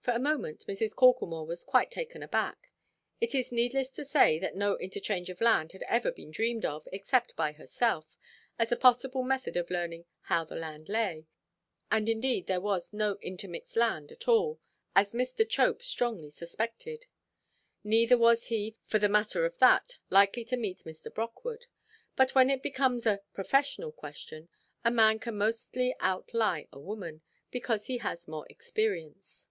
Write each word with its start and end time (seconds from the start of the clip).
For 0.00 0.12
a 0.12 0.20
moment 0.20 0.66
Mrs. 0.68 0.94
Corklemore 0.94 1.48
was 1.48 1.64
taken 1.64 2.20
quite 2.20 2.22
aback. 2.24 2.70
It 3.20 3.34
is 3.34 3.50
needless 3.50 3.90
to 3.90 4.04
say 4.04 4.38
that 4.38 4.54
no 4.54 4.76
interchange 4.78 5.30
of 5.30 5.40
land 5.40 5.72
had 5.72 5.82
ever 5.88 6.12
been 6.12 6.30
dreamed 6.30 6.64
of, 6.64 6.86
except 6.92 7.34
by 7.34 7.50
herself, 7.50 8.16
as 8.56 8.70
a 8.70 8.76
possible 8.76 9.24
method 9.24 9.56
of 9.56 9.68
learning 9.68 10.04
"how 10.20 10.44
the 10.44 10.54
land 10.54 10.88
lay;" 10.88 11.26
and 11.90 12.08
indeed 12.08 12.46
there 12.46 12.60
was 12.60 12.92
no 12.92 13.16
intermixed 13.20 13.74
land 13.74 14.12
at 14.12 14.28
all, 14.28 14.60
as 14.94 15.12
Mr. 15.12 15.44
Chope 15.48 15.82
strongly 15.82 16.30
suspected. 16.30 17.06
Neither 17.82 18.16
was 18.16 18.46
he, 18.46 18.76
for 18.84 19.00
the 19.00 19.08
matter 19.08 19.44
of 19.44 19.58
that, 19.58 19.98
likely 20.08 20.44
to 20.44 20.56
meet 20.56 20.84
Mr. 20.84 21.12
Brockwood; 21.12 21.66
but 22.14 22.32
when 22.32 22.48
it 22.48 22.62
becomes 22.62 23.06
a 23.06 23.22
professional 23.32 23.90
question, 23.90 24.48
a 24.84 24.90
man 24.92 25.18
can 25.18 25.36
mostly 25.36 25.96
out–lie 25.98 26.68
a 26.72 26.78
woman, 26.78 27.22
because 27.50 27.86
he 27.86 27.98
has 27.98 28.28
more 28.28 28.46
experience. 28.48 29.46